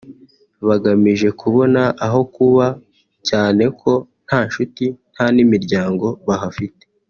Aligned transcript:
bagamije 0.67 1.27
kubona 1.41 1.81
aho 2.05 2.21
kuba 2.35 2.65
cyane 3.29 3.63
ko 3.79 3.91
nta 4.25 4.39
nshuti 4.47 4.85
nta 5.13 5.25
n’imiryango 5.35 6.07
bahafite 6.27 6.83